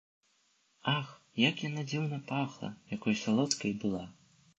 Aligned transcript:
Ах, 0.93 1.09
як 1.41 1.55
яна 1.65 1.83
дзіўна 1.91 2.19
пахла, 2.31 2.71
якой 2.97 3.19
салодкай 3.23 3.75
была! 3.85 4.03